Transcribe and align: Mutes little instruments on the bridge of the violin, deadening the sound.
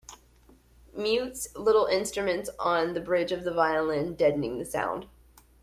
Mutes 0.97 1.55
little 1.55 1.85
instruments 1.85 2.49
on 2.57 2.95
the 2.95 2.99
bridge 3.01 3.31
of 3.31 3.43
the 3.43 3.51
violin, 3.53 4.15
deadening 4.15 4.57
the 4.57 4.65
sound. 4.65 5.05